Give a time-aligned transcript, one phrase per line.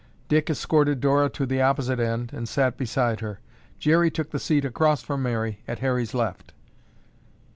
[0.27, 3.39] Dick escorted Dora to the opposite end and sat beside her.
[3.77, 6.53] Jerry took the seat across from Mary, at Harry's left.